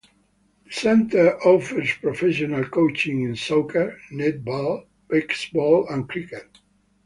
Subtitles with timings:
[0.65, 6.57] The centre offers professional coaching in soccer, netball, basketball and cricket.